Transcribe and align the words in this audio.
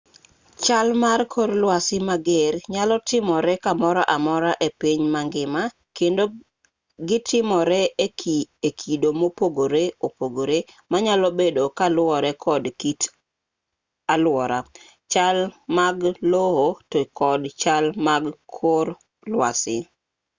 chal 0.63 0.87
mar 1.03 1.19
kor 1.33 1.49
lwasi 1.61 1.97
mager 2.07 2.53
nyalo 2.73 2.95
timore 3.09 3.53
kamoro 3.65 4.01
amora 4.15 4.51
e 4.67 4.69
piny 4.79 5.01
mangima 5.13 5.61
kendo 5.97 6.23
gitimore 7.07 7.81
e 8.69 8.69
kido 8.79 9.09
mopogore 9.19 9.83
opogore 10.07 10.59
manyalo 10.91 11.27
bedo 11.39 11.63
kaluwore 11.77 12.31
kod 12.43 12.63
kit 12.79 13.01
alwora 14.13 14.59
chal 15.11 15.37
mag 15.77 15.97
lowo 16.31 16.67
to 16.91 16.99
kod 17.19 17.41
chal 17.61 17.85
mag 18.07 18.23
kor 18.55 18.87
lwasi 19.31 19.77